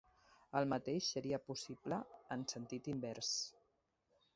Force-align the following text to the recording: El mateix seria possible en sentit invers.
El 0.61 0.65
mateix 0.71 1.11
seria 1.17 1.41
possible 1.51 2.01
en 2.39 2.49
sentit 2.57 2.95
invers. 2.97 3.35